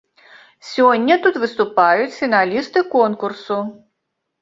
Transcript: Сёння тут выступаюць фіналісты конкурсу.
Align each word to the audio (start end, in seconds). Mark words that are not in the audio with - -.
Сёння 0.69 1.17
тут 1.27 1.37
выступаюць 1.45 2.17
фіналісты 2.21 2.87
конкурсу. 2.99 3.65